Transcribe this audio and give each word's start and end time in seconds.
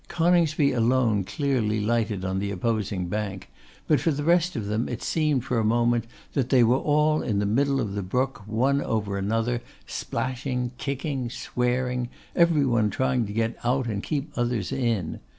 Coningsby 0.07 0.71
alone 0.71 1.23
clearly 1.25 1.79
lighted 1.79 2.25
on 2.25 2.39
the 2.39 2.49
opposing 2.49 3.05
bank; 3.07 3.49
but, 3.87 3.99
for 3.99 4.09
the 4.09 4.23
rest 4.23 4.55
of 4.55 4.65
them, 4.65 4.89
it 4.89 5.03
seemed 5.03 5.45
for 5.45 5.59
a 5.59 5.63
moment 5.63 6.07
that 6.33 6.49
they 6.49 6.63
were 6.63 6.79
all 6.79 7.21
in 7.21 7.37
the 7.37 7.45
middle 7.45 7.79
of 7.79 7.93
the 7.93 8.01
brook, 8.01 8.41
one 8.47 8.81
over 8.81 9.15
another, 9.19 9.61
splashing, 9.85 10.71
kicking, 10.79 11.29
swearing; 11.29 12.09
every 12.35 12.65
one 12.65 12.89
trying 12.89 13.27
to 13.27 13.31
get 13.31 13.55
out 13.63 13.85
and 13.85 14.01
keep 14.01 14.31
others 14.35 14.71
in. 14.71 15.19